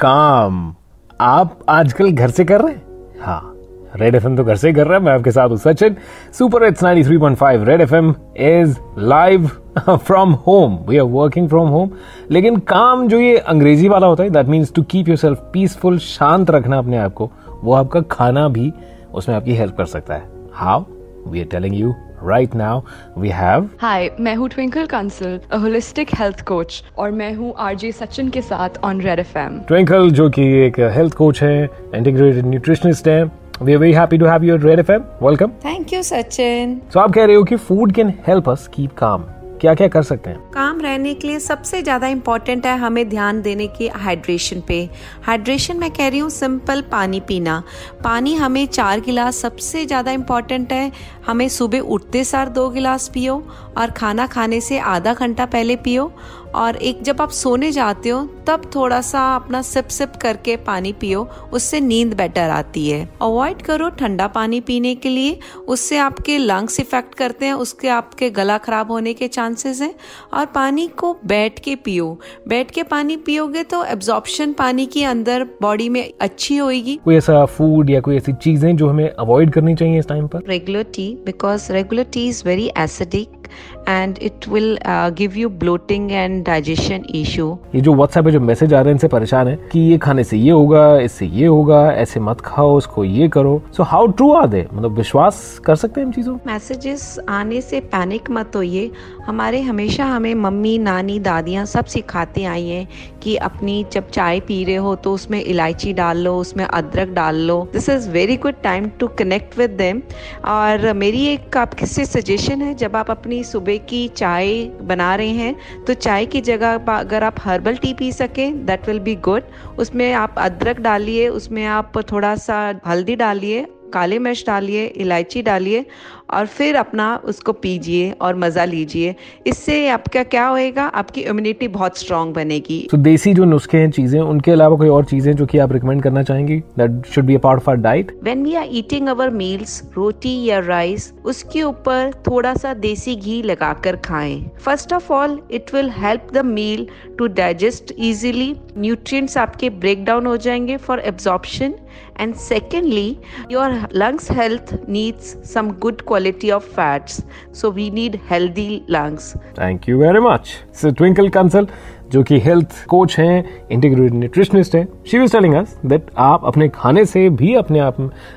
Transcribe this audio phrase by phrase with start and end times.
[0.00, 0.74] काम।
[1.20, 2.82] आप आजकल घर से कर रहे हैं?
[3.22, 3.54] हाँ।
[3.96, 5.96] रेड एफएम तो घर से कर रहा है, मैं आपके साथ हूँ Sachin.
[6.32, 9.46] Super it's 93.5 red FM is live
[9.78, 11.90] from home we are working from home
[12.30, 16.50] लेकिन काम जो ये अंग्रेज़ी वाला होता है that means to keep yourself peaceful शांत
[16.50, 17.30] रखना अपने आप को,
[17.64, 18.72] वो आपका खाना भी,
[19.14, 20.84] उसमें आपकी हेल्प कर सकता है। How
[21.26, 21.94] we are telling you
[22.24, 22.80] right now
[23.18, 27.92] we have hi मैं हूँ Twinkle Kansal a holistic health coach और मैं हूँ आरजे
[27.92, 33.08] सचिन के साथ ऑन रेड एफएम ट्विंकल जो कि एक हेल्थ कोच है इंटीग्रेटेड न्यूट्रिशनिस्ट
[33.08, 33.22] है
[33.62, 35.02] We are very happy to have you at Red FM.
[35.20, 35.50] Welcome.
[35.62, 36.70] Thank you, Sachin.
[36.92, 39.24] So, आप कह रहे हो कि food can help us keep काम
[39.60, 40.38] क्या क्या कर सकते हैं?
[40.52, 44.78] काम रहने के लिए सबसे ज़्यादा इम्पोर्टेंट है हमें ध्यान देने की हाइड्रेशन पे।
[45.24, 47.62] हाइड्रेशन मैं कह रही हूँ सिंपल पानी पीना।
[48.04, 50.90] पानी हमें चार गिलास सबसे ज़्यादा इम्पोर्टेंट है।
[51.26, 53.42] हमें सुबह उठते सार दो गिलास पियो
[53.78, 56.12] और खाना खाने से आधा घंटा पहले पियो
[56.54, 60.92] और एक जब आप सोने जाते हो, तब थोड़ा सा अपना सिप सिप करके पानी
[60.92, 61.22] पियो।
[61.52, 66.80] उससे नींद बेटर आती है। अवॉइड करो ठंडा पानी पीने के लिए। उससे आपके लंग्स
[66.80, 69.94] इफ़ेक्ट करते हैं। उसके आपके गला खराब होने के चांसेस हैं।
[70.34, 75.44] और पानी को बैठ के पियो। बैठ के पानी पियोगे तो एब्जॉर्प्शन पानी के अंदर
[75.62, 79.74] बॉडी में अच्छी होगी कोई ऐसा फ़ूड या कोई ऐसी चीज़ें जो हमें अवॉइड करनी
[79.74, 80.42] चाहिए इस टाइम पर?
[80.48, 83.39] Regular tea because regular tea is very acidic
[83.88, 84.78] and it will
[85.18, 88.94] give you bloating and digestion issue ये जो व्हाट्सएप पे जो मैसेज आ रहे हैं
[88.94, 92.76] इनसे परेशान है कि ये खाने से ये होगा इससे ये होगा ऐसे मत खाओ
[92.76, 96.36] उसको ये करो। So how true are they मतलब विश्वास कर सकते हैं इन चीज़ों?
[96.46, 98.90] मैसेजेस आने से पैनिक मत होइए।
[99.26, 102.86] हमारे हमेशा हमें मम्मी नानी दादियाँ सब सिखाते आई हैं
[103.22, 107.36] कि अपनी जब चाय पी रहे हो तो उसमें इलायची डाल लो उसमें अदरक डाल
[107.46, 110.02] लो। This is very good time to connect with them
[110.48, 115.28] और मेरी एक आपके से सजेशन है जब आप अपनी सुबह की चाय बना रहे
[115.28, 119.42] हैं तो चाय की जगह अगर आप हर्बल टी पी सकें दैट विल बी गुड
[119.78, 125.84] उसमें आप अदरक डालिए, उसमें आप थोड़ा सा हल्दी डालिए, काले मिर्च डालिए, इलायची डालिए
[126.30, 129.14] और फिर अपना उसको पीजिए और मज़ा लीजिए।
[129.46, 130.84] इससे आपका क्या होएगा?
[130.84, 134.88] आपकी इम्यूनिटी बहुत स्ट्रांग बनेगी। तो so, देसी जो नुस्खे हैं चीज़ें उनके अलावा कोई
[134.88, 136.58] और चीज़ें जो कि आप रिकमेंड करना चाहेंगी?
[136.78, 140.34] That should be a part of our diet when we are eating our meals रोटी
[140.44, 145.90] या राइस उसके ऊपर थोड़ा सा देसी घी लगाकर खाएँ। First of all it will
[145.98, 146.86] help the meal
[147.18, 151.74] to digest easily nutrients आपके ब्रेक डाउन हो जाएँगे for absorption
[152.20, 153.16] secondly
[153.50, 157.22] your lungs health needs some good good quality of fats.
[157.52, 159.32] So we need healthy lungs.
[159.56, 161.68] Thank you very much so twinkle consult
[162.12, 164.86] जो कि health coach हैं integrated nutritionist हैं.
[165.06, 167.96] She was telling us that आप अपने खाने से भी अपने आप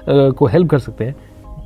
[0.09, 1.15] को हेल्प कर सकते हैं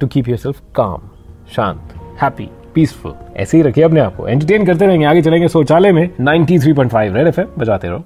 [0.02, 1.10] टू कीप योरसेल्फ काम
[1.56, 4.28] शांत हैप्पी पीसफुल ऐसे ही रखिए अपने आप को.
[4.28, 5.06] एंटरटेन करते रहेंगे.
[5.06, 6.10] आगे चलेंगे शौचालय में.
[6.22, 8.04] 93.5 रेड एफएम बजाते रहो.